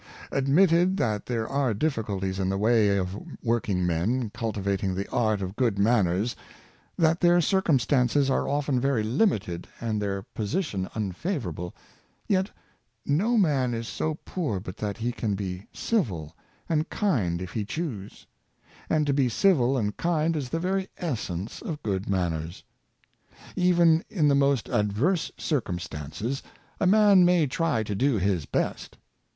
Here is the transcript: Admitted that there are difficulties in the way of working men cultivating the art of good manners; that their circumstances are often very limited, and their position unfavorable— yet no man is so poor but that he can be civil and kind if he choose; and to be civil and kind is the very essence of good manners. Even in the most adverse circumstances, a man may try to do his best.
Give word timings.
Admitted 0.31 0.97
that 0.97 1.27
there 1.27 1.47
are 1.47 1.75
difficulties 1.75 2.39
in 2.39 2.49
the 2.49 2.57
way 2.57 2.97
of 2.97 3.15
working 3.43 3.85
men 3.85 4.31
cultivating 4.31 4.95
the 4.95 5.07
art 5.11 5.43
of 5.43 5.55
good 5.55 5.77
manners; 5.77 6.35
that 6.97 7.19
their 7.19 7.39
circumstances 7.39 8.27
are 8.27 8.47
often 8.49 8.79
very 8.79 9.03
limited, 9.03 9.67
and 9.79 10.01
their 10.01 10.23
position 10.23 10.89
unfavorable— 10.95 11.75
yet 12.35 12.49
no 13.05 13.37
man 13.37 13.75
is 13.75 13.87
so 13.87 14.15
poor 14.25 14.59
but 14.59 14.75
that 14.75 14.97
he 14.97 15.11
can 15.11 15.35
be 15.35 15.67
civil 15.71 16.35
and 16.67 16.89
kind 16.89 17.39
if 17.39 17.51
he 17.51 17.63
choose; 17.63 18.25
and 18.89 19.05
to 19.05 19.13
be 19.13 19.29
civil 19.29 19.77
and 19.77 19.97
kind 19.97 20.35
is 20.35 20.49
the 20.49 20.57
very 20.59 20.89
essence 20.97 21.61
of 21.61 21.83
good 21.83 22.09
manners. 22.09 22.63
Even 23.55 24.03
in 24.09 24.27
the 24.29 24.33
most 24.33 24.67
adverse 24.67 25.31
circumstances, 25.37 26.41
a 26.79 26.87
man 26.87 27.23
may 27.23 27.45
try 27.45 27.83
to 27.83 27.93
do 27.93 28.15
his 28.17 28.47
best. 28.47 28.97